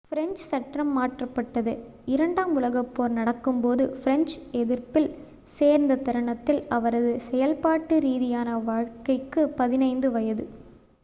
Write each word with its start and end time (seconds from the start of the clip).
French 0.09 0.43
சட்டம் 0.43 0.91
மாற்றப்பட்டது 0.91 1.73
இரண்டாம் 2.07 2.53
உலகப்போர் 2.55 3.13
நடக்கும்போது 3.17 3.83
பிரெஞ்சு 3.99 4.37
எதிர்ப்பில் 4.61 5.07
சேர்ந்த 5.57 5.99
தருணத்தில் 6.01 6.63
அவரது 6.71 7.13
செயல்பாட்டு 7.29 7.97
ரீதியான 8.01 8.57
வாழ்க்கைக்கு 8.65 9.43
15 9.59 10.13
வயது 10.17 10.45